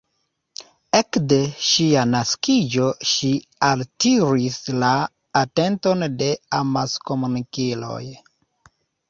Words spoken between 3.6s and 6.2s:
altiris la atenton